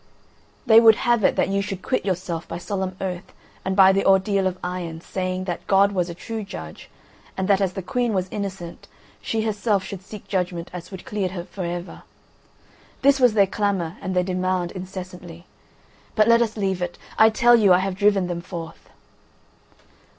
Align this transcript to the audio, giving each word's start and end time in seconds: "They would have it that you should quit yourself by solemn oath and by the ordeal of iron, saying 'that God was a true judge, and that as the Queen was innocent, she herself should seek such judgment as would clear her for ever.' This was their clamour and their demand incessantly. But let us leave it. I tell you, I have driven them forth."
"They 0.65 0.79
would 0.79 0.95
have 0.95 1.23
it 1.23 1.35
that 1.35 1.49
you 1.49 1.61
should 1.61 1.83
quit 1.83 2.03
yourself 2.05 2.47
by 2.47 2.57
solemn 2.57 2.95
oath 2.99 3.31
and 3.63 3.75
by 3.75 3.91
the 3.91 4.03
ordeal 4.03 4.47
of 4.47 4.57
iron, 4.63 4.99
saying 4.99 5.43
'that 5.43 5.67
God 5.67 5.91
was 5.91 6.09
a 6.09 6.15
true 6.15 6.43
judge, 6.43 6.89
and 7.37 7.47
that 7.47 7.61
as 7.61 7.73
the 7.73 7.83
Queen 7.83 8.11
was 8.11 8.27
innocent, 8.31 8.87
she 9.21 9.43
herself 9.43 9.83
should 9.83 10.01
seek 10.01 10.23
such 10.23 10.31
judgment 10.31 10.71
as 10.73 10.89
would 10.89 11.05
clear 11.05 11.29
her 11.29 11.43
for 11.45 11.65
ever.' 11.65 12.01
This 13.03 13.19
was 13.19 13.33
their 13.35 13.45
clamour 13.45 13.95
and 14.01 14.15
their 14.15 14.23
demand 14.23 14.71
incessantly. 14.71 15.45
But 16.15 16.27
let 16.27 16.41
us 16.41 16.57
leave 16.57 16.81
it. 16.81 16.97
I 17.19 17.29
tell 17.29 17.55
you, 17.55 17.71
I 17.71 17.77
have 17.77 17.93
driven 17.93 18.25
them 18.25 18.41
forth." 18.41 18.89